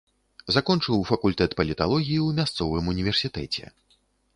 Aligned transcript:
Закончыў 0.55 1.03
факультэт 1.11 1.51
паліталогіі 1.61 2.19
ў 2.23 2.29
мясцовым 2.41 2.93
універсітэце. 2.97 3.75